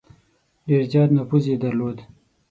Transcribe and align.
ډېر 0.67 0.83
زیات 0.91 1.09
نفوذ 1.17 1.43
یې 1.51 1.57
درلود. 1.63 1.97